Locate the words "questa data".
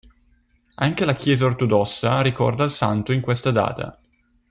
3.21-4.01